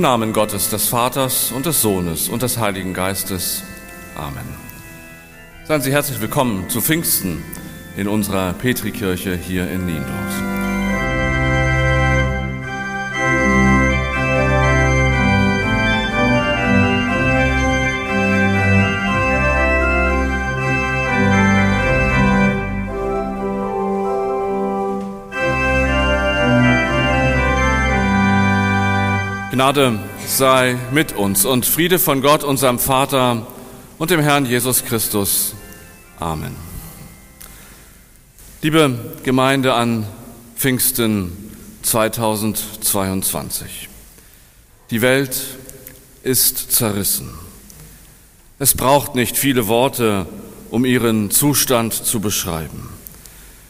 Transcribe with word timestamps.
Im 0.00 0.04
Namen 0.04 0.32
Gottes, 0.32 0.70
des 0.70 0.88
Vaters 0.88 1.52
und 1.52 1.66
des 1.66 1.82
Sohnes 1.82 2.30
und 2.30 2.40
des 2.40 2.56
Heiligen 2.56 2.94
Geistes. 2.94 3.62
Amen. 4.16 4.48
Seien 5.64 5.82
Sie 5.82 5.92
herzlich 5.92 6.22
willkommen 6.22 6.70
zu 6.70 6.80
Pfingsten 6.80 7.42
in 7.98 8.08
unserer 8.08 8.54
Petrikirche 8.54 9.36
hier 9.36 9.70
in 9.70 9.84
Niendorf. 9.84 10.59
Gnade 29.50 29.98
sei 30.28 30.78
mit 30.92 31.12
uns 31.12 31.44
und 31.44 31.66
Friede 31.66 31.98
von 31.98 32.22
Gott, 32.22 32.44
unserem 32.44 32.78
Vater 32.78 33.48
und 33.98 34.12
dem 34.12 34.20
Herrn 34.20 34.46
Jesus 34.46 34.84
Christus. 34.84 35.56
Amen. 36.20 36.54
Liebe 38.62 39.16
Gemeinde 39.24 39.74
an 39.74 40.06
Pfingsten 40.56 41.32
2022. 41.82 43.88
Die 44.92 45.02
Welt 45.02 45.42
ist 46.22 46.70
zerrissen. 46.70 47.30
Es 48.60 48.76
braucht 48.76 49.16
nicht 49.16 49.36
viele 49.36 49.66
Worte, 49.66 50.26
um 50.70 50.84
ihren 50.84 51.32
Zustand 51.32 51.92
zu 51.92 52.20
beschreiben. 52.20 52.88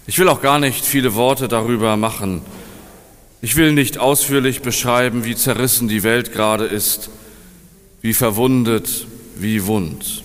Ich 0.06 0.19
will 0.19 0.28
auch 0.28 0.42
gar 0.42 0.58
nicht 0.58 0.84
viele 0.84 1.14
Worte 1.14 1.48
darüber 1.48 1.97
machen, 1.97 2.42
ich 3.42 3.56
will 3.56 3.72
nicht 3.72 3.98
ausführlich 3.98 4.60
beschreiben, 4.60 5.24
wie 5.24 5.34
zerrissen 5.34 5.88
die 5.88 6.02
Welt 6.02 6.33
gerade 6.33 6.66
ist, 6.66 7.10
wie 8.02 8.14
verwundet, 8.14 9.06
wie 9.36 9.66
wund. 9.66 10.22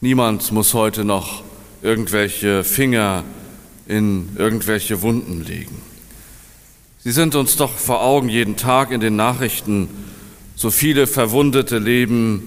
Niemand 0.00 0.52
muss 0.52 0.74
heute 0.74 1.04
noch 1.04 1.42
irgendwelche 1.82 2.64
Finger 2.64 3.24
in 3.86 4.28
irgendwelche 4.36 5.02
Wunden 5.02 5.44
legen. 5.44 5.82
Sie 7.02 7.12
sind 7.12 7.34
uns 7.34 7.56
doch 7.56 7.72
vor 7.72 8.02
Augen 8.02 8.28
jeden 8.28 8.56
Tag 8.56 8.92
in 8.92 9.00
den 9.00 9.16
Nachrichten, 9.16 9.88
so 10.54 10.70
viele 10.70 11.06
verwundete 11.06 11.78
Leben, 11.78 12.42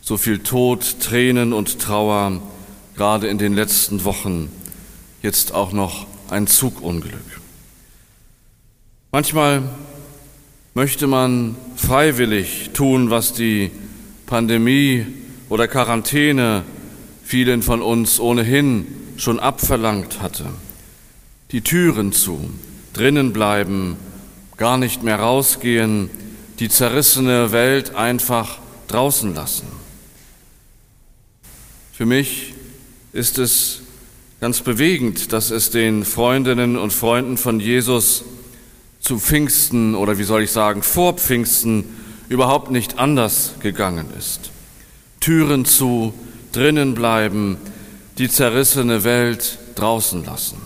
so 0.00 0.16
viel 0.16 0.38
Tod, 0.38 1.00
Tränen 1.00 1.52
und 1.52 1.80
Trauer, 1.80 2.40
gerade 2.94 3.26
in 3.26 3.38
den 3.38 3.54
letzten 3.54 4.04
Wochen, 4.04 4.50
jetzt 5.22 5.52
auch 5.54 5.72
noch 5.72 6.06
ein 6.28 6.46
Zugunglück. 6.46 7.43
Manchmal 9.14 9.62
möchte 10.74 11.06
man 11.06 11.54
freiwillig 11.76 12.70
tun, 12.74 13.10
was 13.10 13.32
die 13.32 13.70
Pandemie 14.26 15.06
oder 15.48 15.68
Quarantäne 15.68 16.64
vielen 17.22 17.62
von 17.62 17.80
uns 17.80 18.18
ohnehin 18.18 18.88
schon 19.16 19.38
abverlangt 19.38 20.20
hatte. 20.20 20.46
Die 21.52 21.60
Türen 21.60 22.10
zu, 22.10 22.50
drinnen 22.92 23.32
bleiben, 23.32 23.98
gar 24.56 24.78
nicht 24.78 25.04
mehr 25.04 25.20
rausgehen, 25.20 26.10
die 26.58 26.68
zerrissene 26.68 27.52
Welt 27.52 27.94
einfach 27.94 28.58
draußen 28.88 29.32
lassen. 29.32 29.68
Für 31.92 32.04
mich 32.04 32.52
ist 33.12 33.38
es 33.38 33.82
ganz 34.40 34.60
bewegend, 34.62 35.32
dass 35.32 35.52
es 35.52 35.70
den 35.70 36.04
Freundinnen 36.04 36.76
und 36.76 36.92
Freunden 36.92 37.36
von 37.36 37.60
Jesus 37.60 38.24
zu 39.04 39.18
Pfingsten 39.18 39.94
oder 39.94 40.18
wie 40.18 40.24
soll 40.24 40.42
ich 40.42 40.50
sagen, 40.50 40.82
vor 40.82 41.12
Pfingsten 41.12 41.84
überhaupt 42.30 42.70
nicht 42.70 42.98
anders 42.98 43.54
gegangen 43.60 44.06
ist. 44.18 44.50
Türen 45.20 45.66
zu, 45.66 46.14
drinnen 46.52 46.94
bleiben, 46.94 47.58
die 48.16 48.30
zerrissene 48.30 49.04
Welt 49.04 49.58
draußen 49.74 50.24
lassen. 50.24 50.56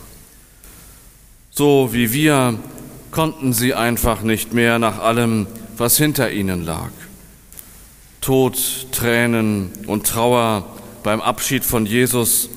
So 1.50 1.91
wie 1.93 2.12
wir 2.12 2.59
konnten 3.10 3.53
sie 3.53 3.75
einfach 3.75 4.22
nicht 4.22 4.53
mehr 4.53 4.78
nach 4.78 5.00
allem, 5.00 5.49
was 5.76 5.97
hinter 5.97 6.31
ihnen 6.31 6.65
lag. 6.65 6.91
Tod, 8.20 8.87
Tränen 8.93 9.72
und 9.87 10.06
Trauer 10.06 10.65
beim 11.03 11.20
Abschied 11.20 11.65
von 11.65 11.87
Jesus, 11.87 12.50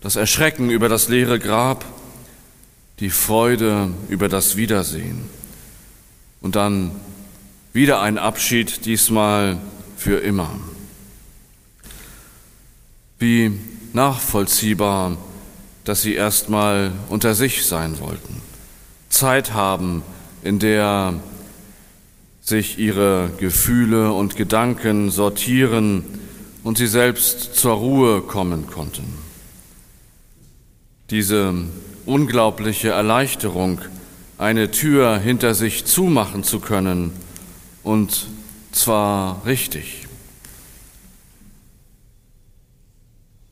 das 0.00 0.16
Erschrecken 0.16 0.70
über 0.70 0.88
das 0.88 1.08
leere 1.08 1.38
Grab, 1.38 1.84
die 3.00 3.10
Freude 3.10 3.90
über 4.08 4.28
das 4.28 4.56
Wiedersehen. 4.56 5.28
Und 6.40 6.56
dann 6.56 6.92
wieder 7.72 8.00
ein 8.00 8.18
Abschied, 8.18 8.86
diesmal 8.86 9.58
für 9.96 10.18
immer. 10.18 10.50
Wie 13.18 13.52
nachvollziehbar, 13.92 15.16
dass 15.84 16.02
sie 16.02 16.14
erstmal 16.14 16.92
unter 17.08 17.34
sich 17.34 17.66
sein 17.66 17.98
wollten, 18.00 18.40
Zeit 19.08 19.52
haben, 19.52 20.02
in 20.42 20.58
der 20.58 21.14
sich 22.42 22.78
ihre 22.78 23.30
Gefühle 23.38 24.12
und 24.12 24.36
Gedanken 24.36 25.10
sortieren 25.10 26.04
und 26.62 26.78
sie 26.78 26.86
selbst 26.86 27.54
zur 27.54 27.72
Ruhe 27.72 28.20
kommen 28.20 28.66
konnten. 28.66 29.14
Diese 31.10 31.54
unglaubliche 32.06 32.90
Erleichterung, 32.90 33.80
eine 34.38 34.70
Tür 34.70 35.18
hinter 35.18 35.54
sich 35.54 35.84
zumachen 35.84 36.44
zu 36.44 36.60
können 36.60 37.12
und 37.82 38.26
zwar 38.72 39.44
richtig. 39.46 40.06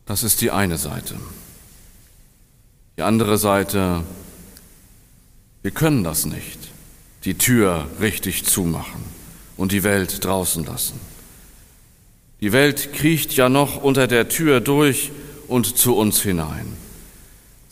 Das 0.06 0.22
ist 0.22 0.40
die 0.40 0.50
eine 0.50 0.78
Seite. 0.78 1.14
Die 2.96 3.02
andere 3.02 3.38
Seite, 3.38 4.02
wir 5.62 5.70
können 5.70 6.04
das 6.04 6.26
nicht, 6.26 6.58
die 7.24 7.34
Tür 7.38 7.88
richtig 8.00 8.44
zumachen 8.44 9.02
und 9.56 9.72
die 9.72 9.84
Welt 9.84 10.24
draußen 10.24 10.64
lassen. 10.64 11.00
Die 12.40 12.52
Welt 12.52 12.92
kriecht 12.92 13.34
ja 13.34 13.48
noch 13.48 13.80
unter 13.80 14.08
der 14.08 14.28
Tür 14.28 14.60
durch 14.60 15.12
und 15.46 15.76
zu 15.78 15.96
uns 15.96 16.20
hinein. 16.20 16.81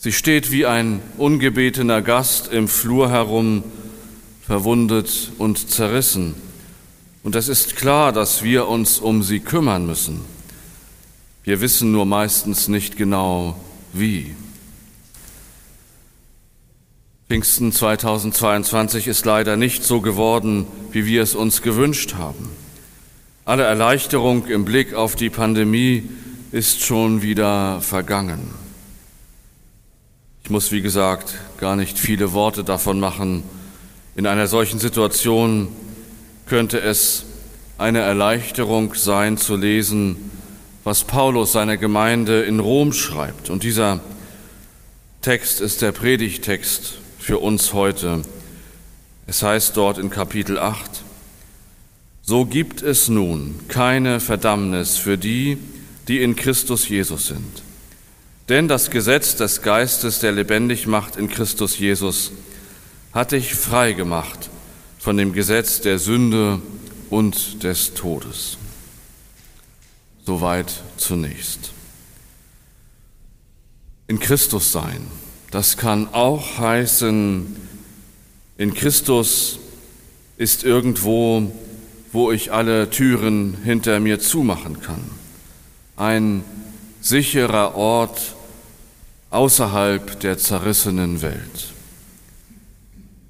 Sie 0.03 0.11
steht 0.11 0.51
wie 0.51 0.65
ein 0.65 0.99
ungebetener 1.19 2.01
Gast 2.01 2.51
im 2.51 2.67
Flur 2.67 3.11
herum, 3.11 3.63
verwundet 4.41 5.31
und 5.37 5.69
zerrissen. 5.69 6.33
Und 7.21 7.35
es 7.35 7.47
ist 7.47 7.75
klar, 7.75 8.11
dass 8.11 8.41
wir 8.41 8.67
uns 8.67 8.97
um 8.97 9.21
sie 9.21 9.41
kümmern 9.41 9.85
müssen. 9.85 10.21
Wir 11.43 11.61
wissen 11.61 11.91
nur 11.91 12.07
meistens 12.07 12.67
nicht 12.67 12.97
genau, 12.97 13.55
wie. 13.93 14.33
Pfingsten 17.27 17.71
2022 17.71 19.05
ist 19.05 19.23
leider 19.27 19.55
nicht 19.55 19.83
so 19.83 20.01
geworden, 20.01 20.65
wie 20.91 21.05
wir 21.05 21.21
es 21.21 21.35
uns 21.35 21.61
gewünscht 21.61 22.15
haben. 22.15 22.49
Alle 23.45 23.65
Erleichterung 23.65 24.47
im 24.47 24.65
Blick 24.65 24.95
auf 24.95 25.15
die 25.15 25.29
Pandemie 25.29 26.09
ist 26.51 26.81
schon 26.81 27.21
wieder 27.21 27.81
vergangen. 27.81 28.61
Ich 30.43 30.49
muss, 30.49 30.71
wie 30.71 30.81
gesagt, 30.81 31.35
gar 31.59 31.75
nicht 31.75 31.99
viele 31.99 32.33
Worte 32.33 32.63
davon 32.63 32.99
machen. 32.99 33.43
In 34.15 34.25
einer 34.25 34.47
solchen 34.47 34.79
Situation 34.79 35.69
könnte 36.47 36.79
es 36.81 37.25
eine 37.77 37.99
Erleichterung 37.99 38.93
sein 38.95 39.37
zu 39.37 39.55
lesen, 39.55 40.31
was 40.83 41.03
Paulus 41.03 41.51
seiner 41.51 41.77
Gemeinde 41.77 42.41
in 42.41 42.59
Rom 42.59 42.91
schreibt. 42.91 43.49
Und 43.49 43.63
dieser 43.63 44.01
Text 45.21 45.61
ist 45.61 45.81
der 45.81 45.91
Predigtext 45.91 46.95
für 47.19 47.37
uns 47.37 47.73
heute. 47.73 48.23
Es 49.27 49.43
heißt 49.43 49.77
dort 49.77 49.99
in 49.99 50.09
Kapitel 50.09 50.57
8, 50.57 51.03
so 52.23 52.45
gibt 52.45 52.81
es 52.81 53.07
nun 53.07 53.59
keine 53.67 54.19
Verdammnis 54.19 54.97
für 54.97 55.17
die, 55.17 55.57
die 56.07 56.21
in 56.21 56.35
Christus 56.35 56.89
Jesus 56.89 57.27
sind. 57.27 57.61
Denn 58.49 58.67
das 58.67 58.89
Gesetz 58.89 59.35
des 59.35 59.61
Geistes, 59.61 60.19
der 60.19 60.31
lebendig 60.31 60.87
macht 60.87 61.15
in 61.15 61.29
Christus 61.29 61.77
Jesus, 61.77 62.31
hat 63.13 63.31
dich 63.31 63.55
frei 63.55 63.93
gemacht 63.93 64.49
von 64.99 65.17
dem 65.17 65.33
Gesetz 65.33 65.81
der 65.81 65.99
Sünde 65.99 66.61
und 67.09 67.63
des 67.63 67.93
Todes. 67.93 68.57
Soweit 70.25 70.81
zunächst. 70.97 71.71
In 74.07 74.19
Christus 74.19 74.71
sein, 74.71 75.07
das 75.51 75.77
kann 75.77 76.13
auch 76.13 76.57
heißen, 76.57 77.55
in 78.57 78.73
Christus 78.73 79.59
ist 80.37 80.63
irgendwo, 80.63 81.51
wo 82.11 82.31
ich 82.31 82.51
alle 82.51 82.89
Türen 82.89 83.57
hinter 83.63 83.99
mir 83.99 84.19
zumachen 84.19 84.81
kann. 84.81 85.03
Ein 85.97 86.43
sicherer 87.01 87.75
Ort, 87.75 88.35
außerhalb 89.31 90.19
der 90.19 90.37
zerrissenen 90.37 91.21
Welt. 91.21 91.73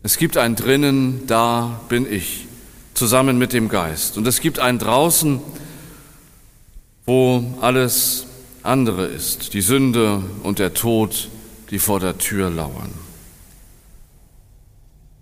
Es 0.03 0.18
gibt 0.18 0.38
ein 0.38 0.56
drinnen, 0.56 1.27
da 1.27 1.79
bin 1.89 2.12
ich, 2.12 2.47
zusammen 2.94 3.38
mit 3.38 3.53
dem 3.53 3.69
Geist. 3.69 4.18
Und 4.18 4.27
es 4.27 4.41
gibt 4.41 4.59
ein 4.59 4.79
draußen, 4.79 5.39
wo 7.06 7.44
alles 7.62 8.25
andere 8.63 9.06
ist, 9.06 9.53
die 9.53 9.62
Sünde 9.62 10.21
und 10.44 10.59
der 10.59 10.73
Tod, 10.73 11.29
die 11.69 11.79
vor 11.79 12.00
der 12.00 12.18
Tür 12.18 12.50
lauern. 12.50 12.91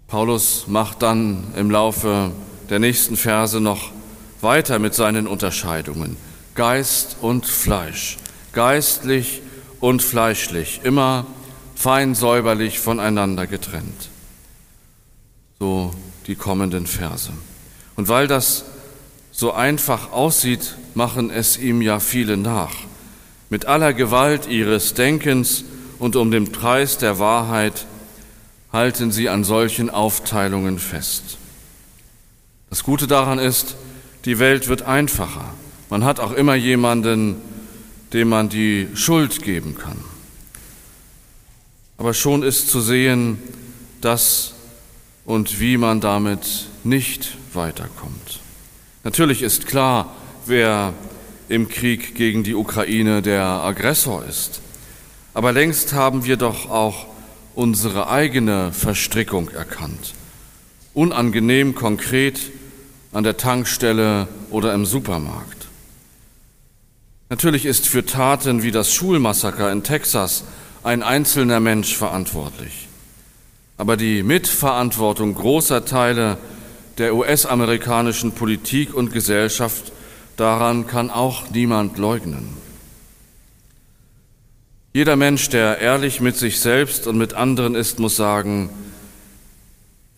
Paulus 0.08 0.66
macht 0.68 1.04
dann 1.04 1.44
im 1.56 1.70
Laufe 1.70 2.32
der 2.70 2.80
nächsten 2.80 3.16
Verse 3.16 3.60
noch 3.62 3.92
weiter 4.42 4.80
mit 4.80 4.94
seinen 4.94 5.28
Unterscheidungen. 5.28 6.18
Geist 6.56 7.18
und 7.22 7.46
Fleisch, 7.46 8.18
geistlich 8.54 9.42
und 9.80 10.02
fleischlich, 10.02 10.82
immer 10.84 11.26
fein 11.76 12.16
säuberlich 12.16 12.80
voneinander 12.80 13.48
getrennt. 13.48 14.10
So 15.60 15.94
die 16.28 16.36
kommenden 16.36 16.88
Verse. 16.88 17.32
Und 17.96 18.08
weil 18.08 18.28
das 18.28 18.66
so 19.32 19.54
einfach 19.54 20.12
aussieht, 20.12 20.76
machen 20.94 21.30
es 21.32 21.58
ihm 21.58 21.82
ja 21.82 22.00
viele 22.00 22.38
nach. 22.38 22.74
Mit 23.50 23.66
aller 23.66 23.94
Gewalt 23.94 24.48
ihres 24.48 24.94
Denkens 24.94 25.64
und 25.98 26.16
um 26.16 26.32
den 26.32 26.52
Preis 26.52 26.98
der 26.98 27.20
Wahrheit 27.20 27.86
halten 28.72 29.12
sie 29.12 29.30
an 29.30 29.44
solchen 29.44 29.90
Aufteilungen 29.90 30.80
fest. 30.80 31.38
Das 32.70 32.84
Gute 32.84 33.08
daran 33.08 33.40
ist, 33.40 33.76
die 34.26 34.38
Welt 34.38 34.68
wird 34.68 34.84
einfacher. 34.84 35.46
Man 35.90 36.04
hat 36.04 36.20
auch 36.20 36.34
immer 36.34 36.56
jemanden, 36.56 37.38
dem 38.14 38.30
man 38.30 38.50
die 38.50 38.88
Schuld 38.96 39.42
geben 39.42 39.76
kann. 39.78 39.98
Aber 41.98 42.14
schon 42.14 42.44
ist 42.44 42.70
zu 42.70 42.82
sehen, 42.82 43.40
dass 44.02 44.54
und 45.26 45.60
wie 45.60 45.78
man 45.78 46.02
damit 46.02 46.68
nicht 46.84 47.38
weiterkommt. 47.54 48.40
Natürlich 49.04 49.42
ist 49.42 49.68
klar, 49.68 50.16
wer 50.46 50.94
im 51.50 51.68
Krieg 51.68 52.16
gegen 52.16 52.44
die 52.44 52.56
Ukraine 52.56 53.22
der 53.22 53.44
Aggressor 53.44 54.24
ist. 54.26 54.62
Aber 55.34 55.52
längst 55.52 55.94
haben 55.94 56.26
wir 56.26 56.38
doch 56.38 56.70
auch 56.70 57.06
unsere 57.56 58.10
eigene 58.10 58.72
Verstrickung 58.72 59.50
erkannt. 59.50 60.14
Unangenehm 60.94 61.76
konkret 61.76 62.40
an 63.12 63.24
der 63.24 63.38
Tankstelle 63.38 64.28
oder 64.50 64.74
im 64.74 64.86
Supermarkt. 64.86 65.59
Natürlich 67.30 67.68
ist 67.68 67.88
für 67.88 68.04
Taten 68.04 68.64
wie 68.64 68.72
das 68.72 68.92
Schulmassaker 68.92 69.72
in 69.72 69.84
Texas 69.84 70.44
ein 70.84 71.04
einzelner 71.04 71.60
Mensch 71.60 71.96
verantwortlich. 71.96 72.88
Aber 73.78 73.98
die 73.98 74.24
Mitverantwortung 74.24 75.36
großer 75.36 75.86
Teile 75.86 76.40
der 76.98 77.14
US-amerikanischen 77.14 78.32
Politik 78.32 78.96
und 78.96 79.14
Gesellschaft, 79.14 79.92
daran 80.38 80.88
kann 80.88 81.12
auch 81.12 81.52
niemand 81.52 82.00
leugnen. 82.00 82.58
Jeder 84.92 85.16
Mensch, 85.16 85.50
der 85.50 85.78
ehrlich 85.78 86.22
mit 86.22 86.36
sich 86.36 86.60
selbst 86.60 87.06
und 87.06 87.20
mit 87.20 87.36
anderen 87.36 87.76
ist, 87.76 88.00
muss 88.00 88.16
sagen, 88.16 88.72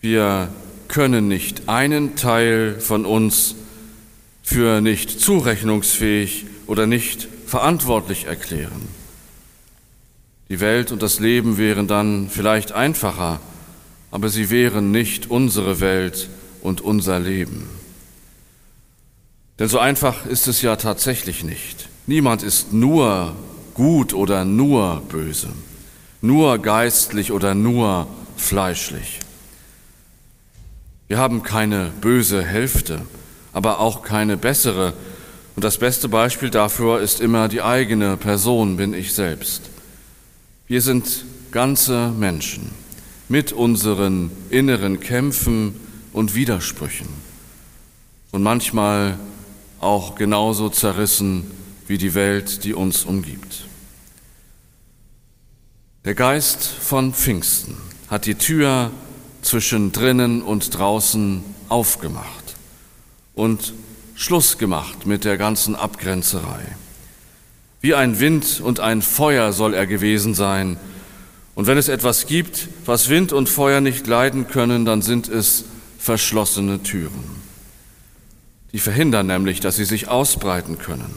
wir 0.00 0.48
können 0.88 1.28
nicht 1.28 1.68
einen 1.68 2.16
Teil 2.16 2.80
von 2.80 3.04
uns 3.04 3.54
für 4.42 4.80
nicht 4.80 5.20
zurechnungsfähig 5.20 6.46
oder 6.72 6.86
nicht 6.86 7.28
verantwortlich 7.44 8.24
erklären. 8.24 8.88
Die 10.48 10.58
Welt 10.58 10.90
und 10.90 11.02
das 11.02 11.20
Leben 11.20 11.58
wären 11.58 11.86
dann 11.86 12.30
vielleicht 12.30 12.72
einfacher, 12.72 13.40
aber 14.10 14.30
sie 14.30 14.48
wären 14.48 14.90
nicht 14.90 15.30
unsere 15.30 15.80
Welt 15.80 16.30
und 16.62 16.80
unser 16.80 17.20
Leben. 17.20 17.68
Denn 19.58 19.68
so 19.68 19.78
einfach 19.80 20.24
ist 20.24 20.48
es 20.48 20.62
ja 20.62 20.76
tatsächlich 20.76 21.44
nicht. 21.44 21.90
Niemand 22.06 22.42
ist 22.42 22.72
nur 22.72 23.36
gut 23.74 24.14
oder 24.14 24.46
nur 24.46 25.02
böse, 25.10 25.48
nur 26.22 26.56
geistlich 26.56 27.32
oder 27.32 27.54
nur 27.54 28.06
fleischlich. 28.38 29.20
Wir 31.06 31.18
haben 31.18 31.42
keine 31.42 31.92
böse 32.00 32.42
Hälfte, 32.42 33.02
aber 33.52 33.78
auch 33.78 34.02
keine 34.02 34.38
bessere. 34.38 34.94
Und 35.54 35.64
das 35.64 35.78
beste 35.78 36.08
Beispiel 36.08 36.50
dafür 36.50 37.00
ist 37.00 37.20
immer 37.20 37.48
die 37.48 37.62
eigene 37.62 38.16
Person, 38.16 38.76
bin 38.76 38.94
ich 38.94 39.12
selbst. 39.12 39.62
Wir 40.66 40.80
sind 40.80 41.24
ganze 41.50 42.08
Menschen 42.10 42.70
mit 43.28 43.52
unseren 43.52 44.30
inneren 44.50 45.00
Kämpfen 45.00 45.74
und 46.12 46.34
Widersprüchen 46.34 47.08
und 48.30 48.42
manchmal 48.42 49.18
auch 49.80 50.14
genauso 50.14 50.68
zerrissen 50.68 51.50
wie 51.86 51.98
die 51.98 52.14
Welt, 52.14 52.64
die 52.64 52.72
uns 52.72 53.04
umgibt. 53.04 53.66
Der 56.04 56.14
Geist 56.14 56.64
von 56.64 57.12
Pfingsten 57.12 57.76
hat 58.08 58.26
die 58.26 58.34
Tür 58.34 58.90
zwischen 59.42 59.92
drinnen 59.92 60.42
und 60.42 60.76
draußen 60.76 61.44
aufgemacht 61.68 62.56
und 63.34 63.74
Schluss 64.22 64.56
gemacht 64.56 65.04
mit 65.04 65.24
der 65.24 65.36
ganzen 65.36 65.74
Abgrenzerei. 65.74 66.60
Wie 67.80 67.96
ein 67.96 68.20
Wind 68.20 68.60
und 68.62 68.78
ein 68.78 69.02
Feuer 69.02 69.52
soll 69.52 69.74
er 69.74 69.88
gewesen 69.88 70.34
sein. 70.34 70.76
Und 71.56 71.66
wenn 71.66 71.76
es 71.76 71.88
etwas 71.88 72.26
gibt, 72.26 72.68
was 72.86 73.08
Wind 73.08 73.32
und 73.32 73.48
Feuer 73.48 73.80
nicht 73.80 74.06
leiden 74.06 74.46
können, 74.46 74.84
dann 74.84 75.02
sind 75.02 75.28
es 75.28 75.64
verschlossene 75.98 76.84
Türen. 76.84 77.42
Die 78.72 78.78
verhindern 78.78 79.26
nämlich, 79.26 79.58
dass 79.58 79.74
sie 79.74 79.84
sich 79.84 80.06
ausbreiten 80.06 80.78
können. 80.78 81.12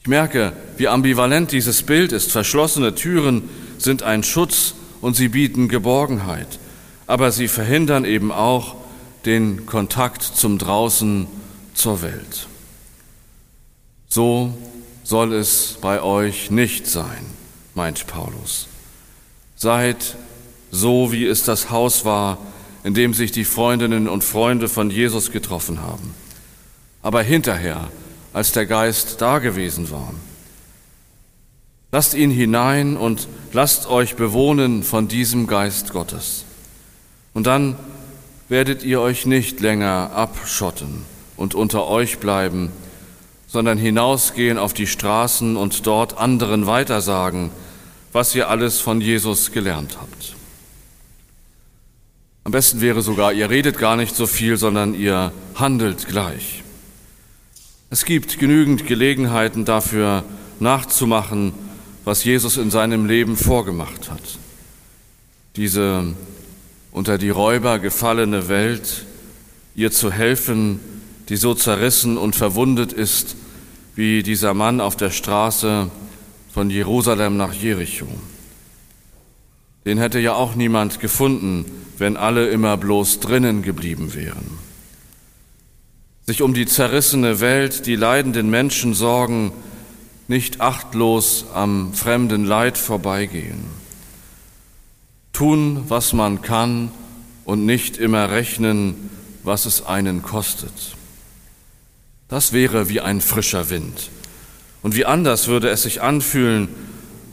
Ich 0.00 0.08
merke, 0.08 0.54
wie 0.76 0.88
ambivalent 0.88 1.52
dieses 1.52 1.84
Bild 1.84 2.10
ist. 2.10 2.32
Verschlossene 2.32 2.96
Türen 2.96 3.48
sind 3.78 4.02
ein 4.02 4.24
Schutz 4.24 4.74
und 5.00 5.14
sie 5.14 5.28
bieten 5.28 5.68
Geborgenheit, 5.68 6.58
aber 7.06 7.30
sie 7.30 7.46
verhindern 7.46 8.04
eben 8.04 8.32
auch 8.32 8.74
den 9.24 9.66
Kontakt 9.66 10.22
zum 10.22 10.58
Draußen 10.58 11.26
zur 11.78 12.02
Welt. 12.02 12.48
So 14.08 14.52
soll 15.04 15.32
es 15.32 15.78
bei 15.80 16.02
euch 16.02 16.50
nicht 16.50 16.86
sein, 16.86 17.24
meint 17.74 18.06
Paulus. 18.06 18.66
Seid 19.56 20.16
so, 20.70 21.12
wie 21.12 21.26
es 21.26 21.44
das 21.44 21.70
Haus 21.70 22.04
war, 22.04 22.38
in 22.84 22.94
dem 22.94 23.14
sich 23.14 23.32
die 23.32 23.44
Freundinnen 23.44 24.08
und 24.08 24.24
Freunde 24.24 24.68
von 24.68 24.90
Jesus 24.90 25.30
getroffen 25.30 25.80
haben. 25.80 26.14
Aber 27.02 27.22
hinterher, 27.22 27.88
als 28.32 28.52
der 28.52 28.66
Geist 28.66 29.20
da 29.20 29.38
gewesen 29.38 29.90
war. 29.90 30.12
Lasst 31.92 32.14
ihn 32.14 32.30
hinein 32.30 32.96
und 32.96 33.28
lasst 33.52 33.86
euch 33.86 34.16
bewohnen 34.16 34.82
von 34.82 35.08
diesem 35.08 35.46
Geist 35.46 35.92
Gottes. 35.92 36.44
Und 37.34 37.46
dann 37.46 37.76
werdet 38.48 38.82
ihr 38.82 39.00
euch 39.00 39.26
nicht 39.26 39.60
länger 39.60 40.10
abschotten 40.12 41.04
und 41.38 41.54
unter 41.54 41.86
euch 41.86 42.18
bleiben, 42.18 42.70
sondern 43.46 43.78
hinausgehen 43.78 44.58
auf 44.58 44.74
die 44.74 44.86
Straßen 44.86 45.56
und 45.56 45.86
dort 45.86 46.18
anderen 46.18 46.66
weitersagen, 46.66 47.50
was 48.12 48.34
ihr 48.34 48.50
alles 48.50 48.80
von 48.80 49.00
Jesus 49.00 49.52
gelernt 49.52 49.96
habt. 49.98 50.34
Am 52.44 52.52
besten 52.52 52.80
wäre 52.80 53.02
sogar, 53.02 53.32
ihr 53.32 53.48
redet 53.48 53.78
gar 53.78 53.96
nicht 53.96 54.14
so 54.14 54.26
viel, 54.26 54.56
sondern 54.56 54.94
ihr 54.94 55.32
handelt 55.54 56.08
gleich. 56.08 56.62
Es 57.90 58.04
gibt 58.04 58.38
genügend 58.38 58.86
Gelegenheiten 58.86 59.64
dafür 59.64 60.24
nachzumachen, 60.60 61.52
was 62.04 62.24
Jesus 62.24 62.56
in 62.56 62.70
seinem 62.70 63.06
Leben 63.06 63.36
vorgemacht 63.36 64.10
hat. 64.10 64.38
Diese 65.56 66.14
unter 66.90 67.18
die 67.18 67.30
Räuber 67.30 67.78
gefallene 67.78 68.48
Welt, 68.48 69.04
ihr 69.74 69.92
zu 69.92 70.10
helfen, 70.10 70.80
die 71.28 71.36
so 71.36 71.54
zerrissen 71.54 72.16
und 72.16 72.36
verwundet 72.36 72.92
ist 72.92 73.36
wie 73.94 74.22
dieser 74.22 74.54
Mann 74.54 74.80
auf 74.80 74.96
der 74.96 75.10
Straße 75.10 75.90
von 76.52 76.70
Jerusalem 76.70 77.36
nach 77.36 77.52
Jericho. 77.52 78.06
Den 79.84 79.98
hätte 79.98 80.18
ja 80.20 80.34
auch 80.34 80.54
niemand 80.54 81.00
gefunden, 81.00 81.64
wenn 81.98 82.16
alle 82.16 82.48
immer 82.48 82.76
bloß 82.76 83.20
drinnen 83.20 83.62
geblieben 83.62 84.14
wären. 84.14 84.58
Sich 86.26 86.42
um 86.42 86.54
die 86.54 86.66
zerrissene 86.66 87.40
Welt, 87.40 87.86
die 87.86 87.96
leidenden 87.96 88.50
Menschen 88.50 88.94
sorgen, 88.94 89.52
nicht 90.28 90.60
achtlos 90.60 91.46
am 91.54 91.94
fremden 91.94 92.44
Leid 92.44 92.76
vorbeigehen. 92.76 93.64
Tun, 95.32 95.84
was 95.88 96.12
man 96.12 96.42
kann 96.42 96.90
und 97.44 97.64
nicht 97.64 97.96
immer 97.96 98.30
rechnen, 98.30 99.10
was 99.42 99.64
es 99.64 99.86
einen 99.86 100.22
kostet. 100.22 100.97
Das 102.28 102.52
wäre 102.52 102.88
wie 102.88 103.00
ein 103.00 103.20
frischer 103.20 103.70
Wind. 103.70 104.10
Und 104.82 104.94
wie 104.94 105.06
anders 105.06 105.48
würde 105.48 105.70
es 105.70 105.82
sich 105.82 106.02
anfühlen, 106.02 106.68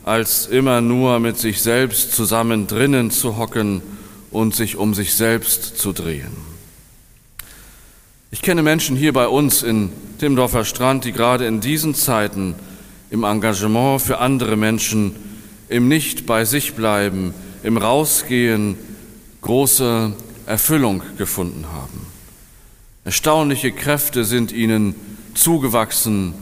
als 0.04 0.48
immer 0.48 0.82
nur 0.82 1.20
mit 1.20 1.38
sich 1.38 1.62
selbst 1.62 2.14
zusammen 2.14 2.68
drinnen 2.68 3.12
zu 3.12 3.38
hocken 3.38 3.82
und 4.32 4.56
sich 4.56 4.78
um 4.78 4.94
sich 4.94 5.14
selbst 5.14 5.78
zu 5.78 5.92
drehen. 5.92 6.56
Ich 8.32 8.42
kenne 8.42 8.64
Menschen 8.64 8.96
hier 8.96 9.14
bei 9.14 9.28
uns 9.28 9.64
in 9.64 9.92
Timmendorfer 10.20 10.66
Strand, 10.66 11.06
die 11.06 11.12
gerade 11.12 11.46
in 11.46 11.62
diesen 11.62 11.96
Zeiten 11.96 12.56
im 13.10 13.24
Engagement 13.24 14.02
für 14.02 14.20
andere 14.20 14.56
Menschen, 14.56 15.16
im 15.70 15.88
Nicht 15.88 16.26
bei 16.26 16.46
sich 16.46 16.74
bleiben, 16.74 17.34
im 17.64 17.78
Rausgehen 17.78 18.78
große 19.42 20.14
Erfüllung 20.46 21.02
gefunden 21.18 21.66
haben. 21.72 21.95
Erstaunliche 23.06 23.72
Kräfte 23.72 24.26
sind 24.26 24.52
ihnen 24.52 24.96
zugewachsen, 25.36 26.34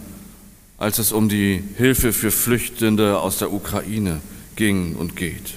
als 0.77 0.97
es 0.97 1.11
um 1.11 1.27
die 1.27 1.61
Hilfe 1.75 2.13
für 2.13 2.31
Flüchtende 2.31 3.19
aus 3.19 3.37
der 3.37 3.51
Ukraine 3.51 4.21
ging 4.55 4.95
und 4.95 5.17
geht. 5.17 5.55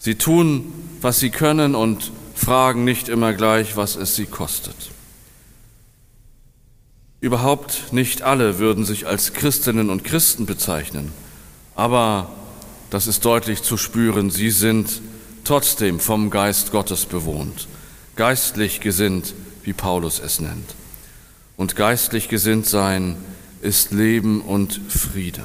Sie 0.00 0.16
tun, 0.16 0.72
was 1.00 1.20
sie 1.20 1.30
können 1.30 1.76
und 1.76 2.10
fragen 2.34 2.82
nicht 2.82 3.08
immer 3.08 3.34
gleich, 3.34 3.76
was 3.76 3.94
es 3.94 4.16
sie 4.16 4.26
kostet. 4.26 4.90
Überhaupt 7.20 7.92
nicht 7.92 8.22
alle 8.22 8.58
würden 8.58 8.84
sich 8.84 9.06
als 9.06 9.32
Christinnen 9.32 9.90
und 9.90 10.02
Christen 10.02 10.44
bezeichnen, 10.44 11.12
aber 11.76 12.32
das 12.88 13.06
ist 13.06 13.24
deutlich 13.24 13.62
zu 13.62 13.76
spüren, 13.76 14.30
sie 14.30 14.50
sind 14.50 15.02
trotzdem 15.44 16.00
vom 16.00 16.30
Geist 16.30 16.72
Gottes 16.72 17.06
bewohnt, 17.06 17.68
geistlich 18.16 18.80
gesinnt, 18.80 19.34
wie 19.70 19.74
Paulus 19.74 20.18
es 20.18 20.40
nennt. 20.40 20.74
Und 21.56 21.76
geistlich 21.76 22.28
gesinnt 22.28 22.66
sein 22.66 23.16
ist 23.62 23.92
Leben 23.92 24.40
und 24.40 24.80
Friede. 24.88 25.44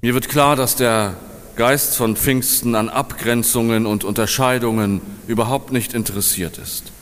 Mir 0.00 0.14
wird 0.14 0.30
klar, 0.30 0.56
dass 0.56 0.74
der 0.74 1.18
Geist 1.56 1.96
von 1.96 2.16
Pfingsten 2.16 2.74
an 2.74 2.88
Abgrenzungen 2.88 3.84
und 3.84 4.04
Unterscheidungen 4.04 5.02
überhaupt 5.26 5.70
nicht 5.70 5.92
interessiert 5.92 6.56
ist 6.58 6.94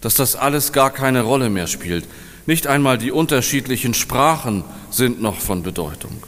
dass 0.00 0.14
das 0.14 0.36
alles 0.36 0.72
gar 0.72 0.90
keine 0.90 1.22
Rolle 1.22 1.50
mehr 1.50 1.66
spielt. 1.66 2.06
Nicht 2.46 2.66
einmal 2.66 2.98
die 2.98 3.12
unterschiedlichen 3.12 3.94
Sprachen 3.94 4.64
sind 4.90 5.20
noch 5.20 5.38
von 5.38 5.62
Bedeutung. 5.62 6.24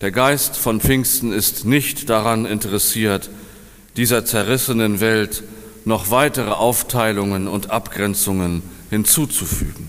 Der 0.00 0.10
Geist 0.10 0.56
von 0.56 0.80
Pfingsten 0.80 1.32
ist 1.32 1.64
nicht 1.64 2.08
daran 2.08 2.46
interessiert, 2.46 3.30
dieser 3.96 4.24
zerrissenen 4.24 5.00
Welt 5.00 5.42
noch 5.88 6.10
weitere 6.10 6.50
Aufteilungen 6.50 7.48
und 7.48 7.70
Abgrenzungen 7.70 8.62
hinzuzufügen. 8.90 9.88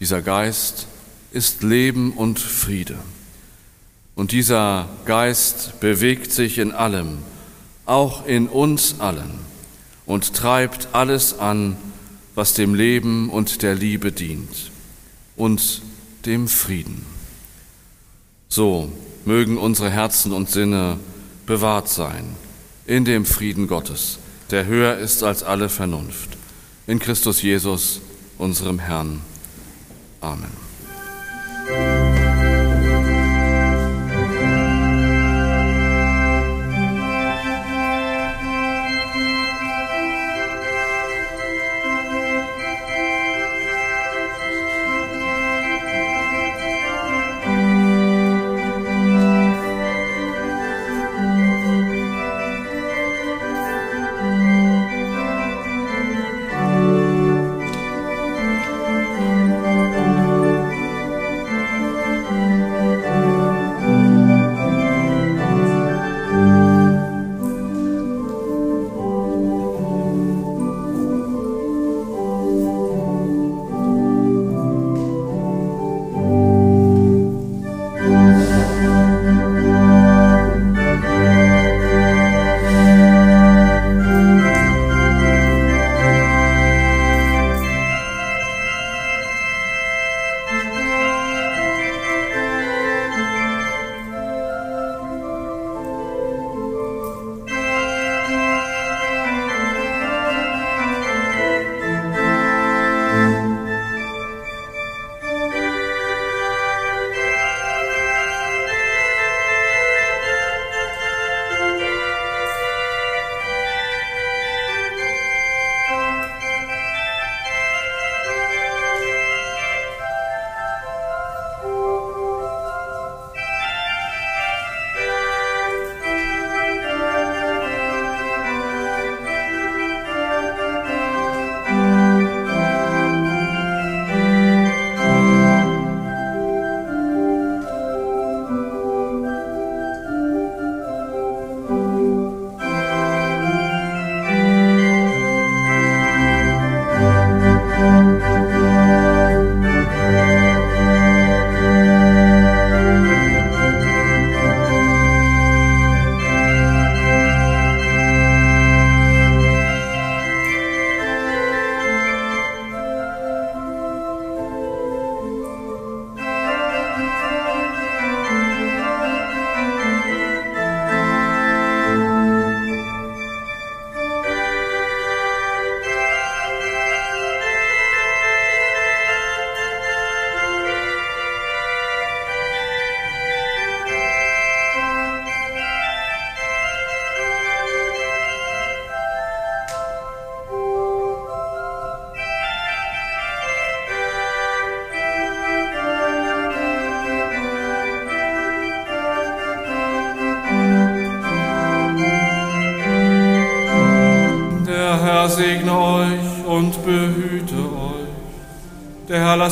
Dieser 0.00 0.22
Geist 0.22 0.86
ist 1.30 1.62
Leben 1.62 2.12
und 2.12 2.38
Friede. 2.38 2.96
Und 4.14 4.32
dieser 4.32 4.88
Geist 5.04 5.78
bewegt 5.80 6.32
sich 6.32 6.56
in 6.56 6.72
allem, 6.72 7.18
auch 7.84 8.26
in 8.26 8.48
uns 8.48 8.98
allen 8.98 9.38
und 10.06 10.32
treibt 10.32 10.88
alles 10.92 11.38
an, 11.38 11.76
was 12.34 12.54
dem 12.54 12.74
Leben 12.74 13.28
und 13.28 13.62
der 13.62 13.74
Liebe 13.74 14.10
dient 14.10 14.70
und 15.36 15.82
dem 16.24 16.48
Frieden. 16.48 17.04
So 18.48 18.90
mögen 19.26 19.58
unsere 19.58 19.90
Herzen 19.90 20.32
und 20.32 20.48
Sinne 20.48 20.98
bewahrt 21.44 21.90
sein 21.90 22.36
in 22.86 23.04
dem 23.04 23.26
Frieden 23.26 23.66
Gottes, 23.66 24.18
der 24.50 24.66
höher 24.66 24.96
ist 24.98 25.22
als 25.22 25.42
alle 25.42 25.68
Vernunft. 25.68 26.30
In 26.86 26.98
Christus 26.98 27.42
Jesus, 27.42 28.00
unserem 28.38 28.78
Herrn. 28.78 29.20
Amen. 30.20 30.67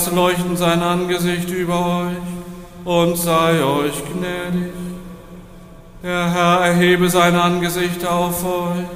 Lasse 0.07 0.15
leuchten 0.15 0.57
sein 0.57 0.83
Angesicht 0.83 1.51
über 1.51 2.07
euch 2.07 2.17
und 2.85 3.17
sei 3.17 3.63
euch 3.63 4.03
gnädig. 4.13 4.73
Der 6.03 6.31
Herr 6.31 6.61
erhebe 6.67 7.09
sein 7.11 7.35
Angesicht 7.35 8.07
auf 8.07 8.45
euch 8.45 8.87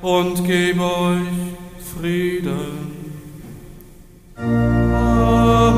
und 0.00 0.44
gebe 0.44 0.82
euch 0.82 1.18
Frieden. 1.94 2.90
Amen. 4.36 5.69